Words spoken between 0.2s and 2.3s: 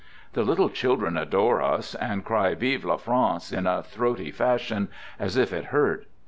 The little children" adore us," and